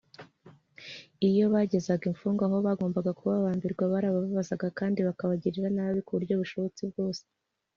[1.29, 7.23] iyo bagezaga imfungwa aho bagomba kubambirwa, barabababazaga kandi bakabagirira nabi ku buryo bushobotse bwose